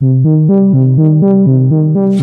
Ça, 0.00 0.06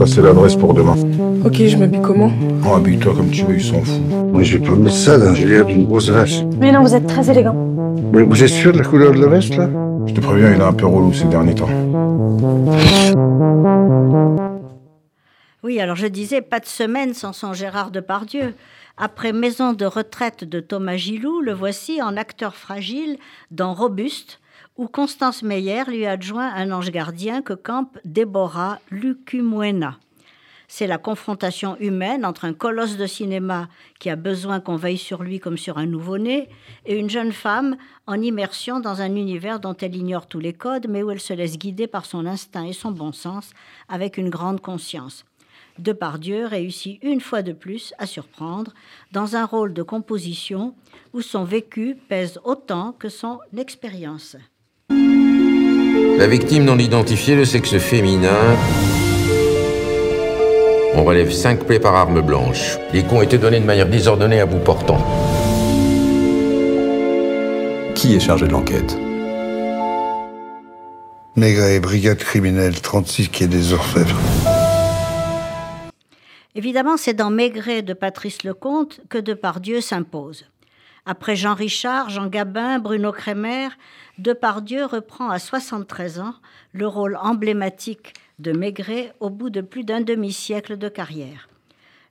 c'est 0.07 0.21
l'adresse 0.21 0.55
pour 0.55 0.73
demain. 0.73 0.95
Ok, 1.43 1.55
je 1.55 1.75
m'habille 1.75 1.99
comment? 2.01 2.31
Oh, 2.65 2.75
habille-toi 2.75 3.13
comme 3.13 3.29
tu 3.29 3.43
veux, 3.43 3.55
ils 3.55 3.61
s'en 3.61 3.81
foutent. 3.81 4.31
Moi, 4.31 4.43
je 4.43 4.57
vais 4.57 4.65
pas 4.65 4.75
mettre 4.75 4.95
ça, 4.95 5.17
là. 5.17 5.33
J'ai 5.33 5.43
l'air 5.43 5.65
d'une 5.65 5.83
grosse 5.83 6.07
vache. 6.07 6.41
Mais 6.57 6.71
non, 6.71 6.83
vous 6.83 6.95
êtes 6.95 7.05
très 7.05 7.29
élégant. 7.29 7.53
Mais 8.13 8.23
vous 8.23 8.41
êtes 8.41 8.49
sûr 8.49 8.71
de 8.71 8.77
la 8.77 8.85
couleur 8.85 9.11
de 9.11 9.19
la 9.19 9.27
veste, 9.27 9.57
là? 9.57 9.69
Je 10.05 10.13
te 10.13 10.21
préviens, 10.21 10.53
il 10.53 10.61
est 10.61 10.63
un 10.63 10.71
peu 10.71 10.85
relou 10.85 11.11
ces 11.11 11.25
derniers 11.25 11.55
temps. 11.55 11.67
Oui, 15.61 15.81
alors 15.81 15.97
je 15.97 16.07
disais, 16.07 16.39
pas 16.39 16.61
de 16.61 16.67
semaine 16.67 17.13
sans 17.13 17.33
son 17.33 17.51
Gérard 17.51 17.91
Depardieu. 17.91 18.53
Après 18.95 19.33
Maison 19.33 19.73
de 19.73 19.85
retraite 19.85 20.45
de 20.45 20.61
Thomas 20.61 20.95
Gilou, 20.95 21.41
le 21.41 21.51
voici 21.51 22.01
en 22.01 22.15
acteur 22.15 22.55
fragile 22.55 23.17
dans 23.51 23.73
Robuste, 23.73 24.39
où 24.77 24.87
Constance 24.87 25.41
Meyer 25.41 25.83
lui 25.87 26.05
adjoint 26.05 26.53
un 26.53 26.71
ange 26.71 26.91
gardien 26.91 27.41
que 27.41 27.53
campe 27.53 27.97
Déborah 28.03 28.79
Lucumuena. 28.91 29.97
C'est 30.67 30.87
la 30.87 30.97
confrontation 30.97 31.77
humaine 31.79 32.25
entre 32.25 32.45
un 32.45 32.53
colosse 32.53 32.97
de 32.97 33.05
cinéma 33.05 33.69
qui 33.99 34.09
a 34.09 34.15
besoin 34.15 34.59
qu'on 34.59 34.75
veille 34.75 34.97
sur 34.97 35.23
lui 35.23 35.39
comme 35.39 35.57
sur 35.57 35.77
un 35.77 35.85
nouveau-né 35.85 36.49
et 36.85 36.97
une 36.97 37.09
jeune 37.09 37.31
femme 37.31 37.77
en 38.07 38.19
immersion 38.19 38.79
dans 38.79 39.01
un 39.01 39.15
univers 39.15 39.59
dont 39.59 39.77
elle 39.79 39.95
ignore 39.95 40.27
tous 40.27 40.39
les 40.39 40.53
codes 40.53 40.87
mais 40.89 41.03
où 41.03 41.11
elle 41.11 41.21
se 41.21 41.33
laisse 41.33 41.57
guider 41.57 41.87
par 41.87 42.05
son 42.05 42.25
instinct 42.25 42.65
et 42.65 42.73
son 42.73 42.91
bon 42.91 43.13
sens 43.13 43.51
avec 43.87 44.17
une 44.17 44.29
grande 44.29 44.59
conscience. 44.59 45.23
Depardieu 45.77 46.45
réussit 46.47 47.01
une 47.03 47.21
fois 47.21 47.43
de 47.43 47.53
plus 47.53 47.93
à 47.97 48.07
surprendre 48.07 48.73
dans 49.11 49.35
un 49.35 49.45
rôle 49.45 49.73
de 49.73 49.83
composition 49.83 50.73
où 51.13 51.21
son 51.21 51.43
vécu 51.43 51.95
pèse 52.09 52.39
autant 52.43 52.91
que 52.91 53.09
son 53.09 53.39
expérience. 53.55 54.35
La 56.17 56.27
victime 56.27 56.63
non 56.63 56.77
identifiée, 56.77 57.35
le 57.35 57.43
sexe 57.43 57.77
féminin. 57.77 58.55
On 60.93 61.03
relève 61.03 61.29
cinq 61.29 61.65
plaies 61.65 61.79
par 61.79 61.93
arme 61.93 62.21
blanche. 62.21 62.77
Les 62.93 63.03
coups 63.03 63.15
ont 63.15 63.21
été 63.21 63.37
donnés 63.37 63.59
de 63.59 63.65
manière 63.65 63.89
désordonnée 63.89 64.39
à 64.39 64.45
bout 64.45 64.59
portant. 64.59 65.05
Qui 67.95 68.15
est 68.15 68.21
chargé 68.21 68.47
de 68.47 68.53
l'enquête 68.53 68.97
Maigret, 71.35 71.81
brigade 71.81 72.19
criminelle, 72.19 72.79
36 72.79 73.27
qui 73.27 73.43
est 73.43 73.47
des 73.47 73.73
Orfèvres. 73.73 74.17
Évidemment, 76.55 76.95
c'est 76.95 77.13
dans 77.13 77.29
Maigret 77.29 77.81
de 77.81 77.93
Patrice 77.93 78.43
Lecomte 78.43 79.01
que 79.09 79.17
Depardieu 79.17 79.81
s'impose. 79.81 80.45
Après 81.07 81.35
Jean 81.35 81.53
Richard, 81.53 82.09
Jean 82.09 82.27
Gabin, 82.27 82.79
Bruno 82.79 83.11
Kremer, 83.11 83.69
Depardieu 84.17 84.85
reprend 84.85 85.29
à 85.29 85.37
73 85.37 86.19
ans 86.19 86.33
le 86.73 86.87
rôle 86.87 87.15
emblématique 87.21 88.13
de 88.39 88.51
Maigret 88.51 89.13
au 89.19 89.29
bout 89.29 89.51
de 89.51 89.61
plus 89.61 89.83
d'un 89.83 90.01
demi-siècle 90.01 90.77
de 90.77 90.89
carrière. 90.89 91.47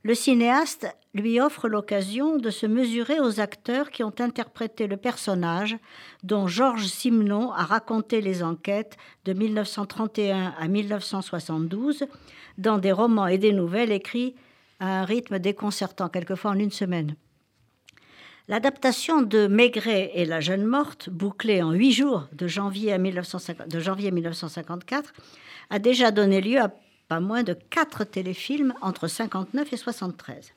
Le 0.05 0.15
cinéaste 0.15 0.87
lui 1.13 1.41
offre 1.41 1.69
l'occasion 1.69 2.37
de 2.37 2.51
se 2.51 2.67
mesurer 2.67 3.19
aux 3.19 3.41
acteurs 3.41 3.91
qui 3.91 4.05
ont 4.05 4.15
interprété 4.21 4.87
le 4.87 4.97
personnage 4.97 5.77
dont 6.23 6.47
Georges 6.47 6.87
Simenon 6.87 7.51
a 7.53 7.65
raconté 7.65 8.21
les 8.21 8.45
enquêtes 8.45 8.97
de 9.25 9.33
1931 9.33 10.55
à 10.57 10.69
1972 10.69 12.05
dans 12.59 12.79
des 12.79 12.93
romans 12.93 13.27
et 13.27 13.39
des 13.39 13.53
nouvelles 13.53 13.93
écrits 13.93 14.37
à 14.79 15.01
un 15.01 15.05
rythme 15.05 15.41
déconcertant, 15.41 16.09
quelquefois 16.09 16.53
en 16.53 16.59
une 16.59 16.71
semaine. 16.71 17.17
L'adaptation 18.47 19.23
de 19.23 19.47
Maigret 19.47 20.11
et 20.15 20.27
la 20.27 20.41
jeune 20.41 20.67
morte, 20.67 21.09
bouclée 21.09 21.63
en 21.63 21.73
huit 21.73 21.93
jours 21.93 22.29
de 22.33 22.47
janvier, 22.47 22.93
à 22.93 22.99
1950, 22.99 23.69
de 23.69 23.81
janvier 23.81 24.11
1954, 24.11 25.15
a 25.71 25.79
déjà 25.79 26.11
donné 26.11 26.43
lieu 26.43 26.61
à 26.61 26.71
pas 27.09 27.21
moins 27.21 27.43
de 27.43 27.57
quatre 27.71 28.05
téléfilms 28.05 28.75
entre 28.83 29.09
59 29.09 29.73
et 29.73 29.77
73. 29.79 30.53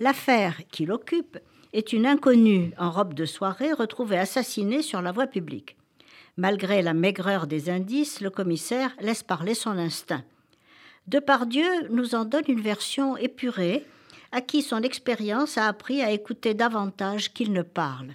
L'affaire 0.00 0.60
qui 0.70 0.84
l'occupe 0.84 1.38
est 1.72 1.94
une 1.94 2.04
inconnue 2.04 2.74
en 2.76 2.90
robe 2.90 3.14
de 3.14 3.24
soirée 3.24 3.72
retrouvée 3.72 4.18
assassinée 4.18 4.82
sur 4.82 5.00
la 5.00 5.10
voie 5.10 5.26
publique. 5.26 5.78
Malgré 6.36 6.82
la 6.82 6.92
maigreur 6.92 7.46
des 7.46 7.70
indices, 7.70 8.20
le 8.20 8.28
commissaire 8.28 8.94
laisse 9.00 9.22
parler 9.22 9.54
son 9.54 9.78
instinct. 9.78 10.24
Depardieu 11.06 11.88
nous 11.88 12.14
en 12.14 12.26
donne 12.26 12.44
une 12.48 12.60
version 12.60 13.16
épurée, 13.16 13.86
à 14.32 14.40
qui 14.40 14.62
son 14.62 14.82
expérience 14.82 15.58
a 15.58 15.66
appris 15.66 16.02
à 16.02 16.10
écouter 16.10 16.54
davantage 16.54 17.32
qu'il 17.32 17.52
ne 17.52 17.62
parle. 17.62 18.14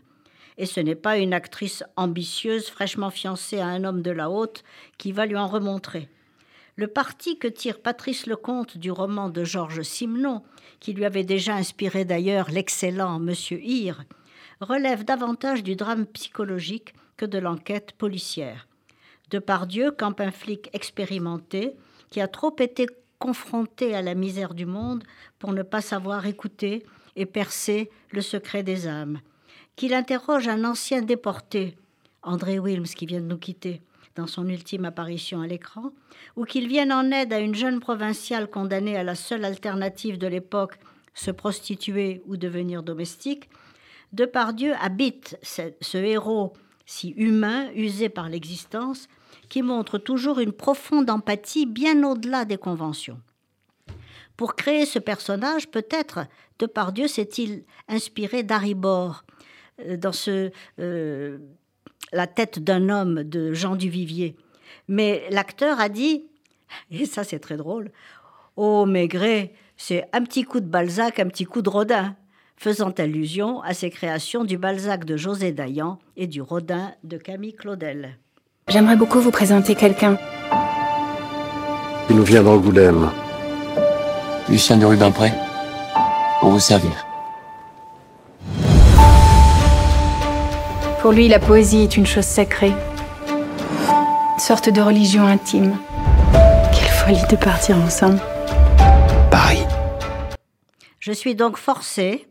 Et 0.57 0.65
ce 0.65 0.79
n'est 0.79 0.95
pas 0.95 1.17
une 1.17 1.33
actrice 1.33 1.83
ambitieuse, 1.95 2.67
fraîchement 2.67 3.09
fiancée 3.09 3.59
à 3.59 3.67
un 3.67 3.83
homme 3.83 4.01
de 4.01 4.11
la 4.11 4.29
haute, 4.29 4.63
qui 4.97 5.11
va 5.11 5.25
lui 5.25 5.35
en 5.35 5.47
remontrer. 5.47 6.09
Le 6.75 6.87
parti 6.87 7.37
que 7.37 7.47
tire 7.47 7.79
Patrice 7.79 8.25
Lecomte 8.25 8.77
du 8.77 8.91
roman 8.91 9.29
de 9.29 9.43
Georges 9.43 9.83
Simenon, 9.83 10.43
qui 10.79 10.93
lui 10.93 11.05
avait 11.05 11.23
déjà 11.23 11.55
inspiré 11.55 12.05
d'ailleurs 12.05 12.49
l'excellent 12.51 13.19
Monsieur 13.19 13.59
Hir, 13.61 14.03
relève 14.59 15.03
davantage 15.03 15.63
du 15.63 15.75
drame 15.75 16.05
psychologique 16.07 16.93
que 17.17 17.25
de 17.25 17.37
l'enquête 17.37 17.93
policière. 17.93 18.67
Depardieu 19.29 19.91
campe 19.91 20.19
un 20.21 20.31
flic 20.31 20.69
expérimenté 20.73 21.73
qui 22.09 22.21
a 22.21 22.27
trop 22.27 22.55
été 22.59 22.87
confronté 23.23 23.95
à 23.95 24.01
la 24.01 24.15
misère 24.15 24.53
du 24.53 24.65
monde 24.65 25.01
pour 25.39 25.53
ne 25.53 25.63
pas 25.63 25.79
savoir 25.79 26.25
écouter 26.25 26.83
et 27.15 27.25
percer 27.25 27.89
le 28.11 28.19
secret 28.19 28.63
des 28.63 28.85
âmes. 28.85 29.21
Qu'il 29.77 29.93
interroge 29.93 30.49
un 30.49 30.65
ancien 30.65 31.01
déporté, 31.01 31.77
André 32.21 32.59
Wilms, 32.59 32.83
qui 32.83 33.05
vient 33.05 33.21
de 33.21 33.25
nous 33.25 33.37
quitter, 33.37 33.81
dans 34.17 34.27
son 34.27 34.49
ultime 34.49 34.83
apparition 34.83 35.39
à 35.39 35.47
l'écran, 35.47 35.93
ou 36.35 36.43
qu'il 36.43 36.67
vienne 36.67 36.91
en 36.91 37.11
aide 37.11 37.31
à 37.31 37.39
une 37.39 37.55
jeune 37.55 37.79
provinciale 37.79 38.49
condamnée 38.49 38.97
à 38.97 39.03
la 39.03 39.15
seule 39.15 39.45
alternative 39.45 40.17
de 40.17 40.27
l'époque, 40.27 40.77
se 41.13 41.31
prostituer 41.31 42.21
ou 42.25 42.35
devenir 42.35 42.83
domestique, 42.83 43.49
Depardieu 44.11 44.73
habite 44.81 45.39
ce, 45.43 45.61
ce 45.79 45.97
héros 45.97 46.51
si 46.85 47.09
humain, 47.11 47.69
usé 47.75 48.09
par 48.09 48.29
l'existence, 48.29 49.07
qui 49.49 49.61
montre 49.61 49.97
toujours 49.97 50.39
une 50.39 50.51
profonde 50.51 51.09
empathie 51.09 51.65
bien 51.65 52.03
au-delà 52.03 52.45
des 52.45 52.57
conventions. 52.57 53.19
Pour 54.37 54.55
créer 54.55 54.85
ce 54.85 54.99
personnage, 54.99 55.69
peut-être 55.69 56.25
Depardieu 56.59 57.07
s'est-il 57.07 57.63
inspiré 57.87 58.43
d'Aribor 58.43 59.23
euh, 59.81 59.97
dans 59.97 60.11
ce 60.11 60.51
euh, 60.79 61.37
La 62.11 62.27
tête 62.27 62.59
d'un 62.59 62.89
homme 62.89 63.23
de 63.23 63.53
Jean 63.53 63.75
Duvivier. 63.75 64.35
Mais 64.87 65.23
l'acteur 65.29 65.79
a 65.79 65.89
dit, 65.89 66.25
et 66.91 67.05
ça 67.05 67.23
c'est 67.23 67.39
très 67.39 67.57
drôle, 67.57 67.91
Oh 68.55 68.85
Maigret, 68.85 69.53
c'est 69.77 70.05
un 70.13 70.23
petit 70.23 70.43
coup 70.43 70.59
de 70.59 70.67
Balzac, 70.67 71.19
un 71.19 71.27
petit 71.27 71.45
coup 71.45 71.61
de 71.61 71.69
Rodin, 71.69 72.15
faisant 72.57 72.91
allusion 72.91 73.61
à 73.61 73.73
ses 73.73 73.89
créations 73.89 74.43
du 74.43 74.57
Balzac 74.57 75.05
de 75.05 75.17
José 75.17 75.51
Dayan 75.51 75.99
et 76.15 76.27
du 76.27 76.41
Rodin 76.41 76.93
de 77.03 77.17
Camille 77.17 77.55
Claudel. 77.55 78.17
J'aimerais 78.69 78.95
beaucoup 78.95 79.19
vous 79.19 79.31
présenter 79.31 79.75
quelqu'un. 79.75 80.17
Il 82.09 82.15
nous 82.15 82.23
vient 82.23 82.43
d'Angoulême. 82.43 83.09
Lucien 84.49 84.77
de 84.77 84.85
Rubempré, 84.85 85.31
pour 86.39 86.49
vous 86.51 86.59
servir. 86.59 86.91
Pour 91.01 91.11
lui, 91.11 91.27
la 91.27 91.39
poésie 91.39 91.83
est 91.83 91.97
une 91.97 92.05
chose 92.05 92.25
sacrée. 92.25 92.73
Une 93.27 94.39
sorte 94.39 94.69
de 94.69 94.81
religion 94.81 95.25
intime. 95.25 95.77
Quelle 96.73 96.89
folie 96.89 97.27
de 97.29 97.35
partir 97.35 97.77
ensemble. 97.77 98.19
Paris. 99.29 99.65
Je 100.99 101.11
suis 101.11 101.35
donc 101.35 101.57
forcée 101.57 102.25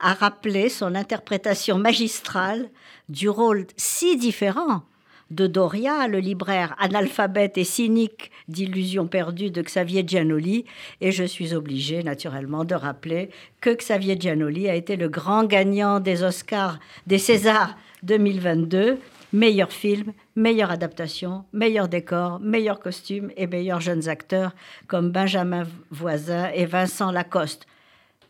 à 0.00 0.14
rappeler 0.14 0.68
son 0.68 0.94
interprétation 0.94 1.78
magistrale 1.78 2.68
du 3.08 3.28
rôle 3.28 3.66
si 3.76 4.16
différent 4.16 4.82
de 5.30 5.46
Doria, 5.46 6.06
le 6.06 6.18
libraire 6.18 6.76
analphabète 6.78 7.58
et 7.58 7.64
cynique 7.64 8.30
d'illusions 8.48 9.08
perdues 9.08 9.50
de 9.50 9.60
Xavier 9.60 10.04
Giannoli. 10.06 10.64
Et 11.00 11.10
je 11.10 11.24
suis 11.24 11.54
obligée, 11.54 12.02
naturellement, 12.02 12.64
de 12.64 12.74
rappeler 12.74 13.30
que 13.60 13.70
Xavier 13.70 14.16
Giannoli 14.18 14.68
a 14.68 14.74
été 14.74 14.96
le 14.96 15.08
grand 15.08 15.44
gagnant 15.44 15.98
des 15.98 16.22
Oscars, 16.22 16.78
des 17.06 17.18
Césars 17.18 17.76
2022. 18.04 18.98
Meilleur 19.32 19.72
film, 19.72 20.12
meilleure 20.36 20.70
adaptation, 20.70 21.44
meilleur 21.52 21.88
décor, 21.88 22.38
meilleur 22.38 22.78
costume 22.78 23.32
et 23.36 23.48
meilleurs 23.48 23.80
jeunes 23.80 24.08
acteurs 24.08 24.52
comme 24.86 25.10
Benjamin 25.10 25.64
Voisin 25.90 26.48
et 26.54 26.64
Vincent 26.64 27.10
Lacoste. 27.10 27.66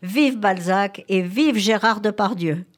Vive 0.03 0.37
Balzac 0.37 1.03
et 1.09 1.21
vive 1.23 1.57
Gérard 1.57 2.01
Depardieu. 2.01 2.67